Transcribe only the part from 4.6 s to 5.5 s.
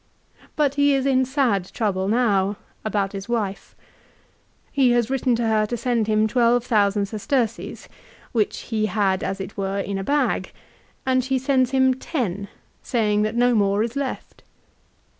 He has written to